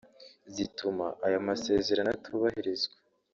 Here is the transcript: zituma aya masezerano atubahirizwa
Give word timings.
zituma 0.55 1.05
aya 1.25 1.39
masezerano 1.47 2.09
atubahirizwa 2.15 2.95